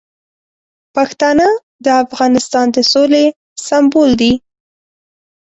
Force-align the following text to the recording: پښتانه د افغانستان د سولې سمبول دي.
پښتانه 0.95 1.47
د 1.85 1.87
افغانستان 2.03 2.65
د 2.75 2.77
سولې 2.91 3.25
سمبول 3.67 4.11
دي. 4.21 4.33